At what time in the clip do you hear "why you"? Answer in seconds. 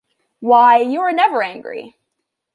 0.39-1.01